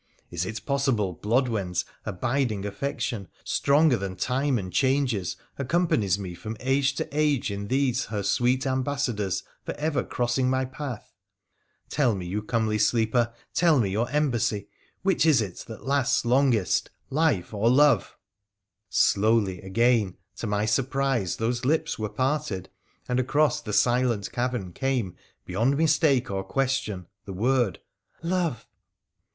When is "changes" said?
4.73-5.35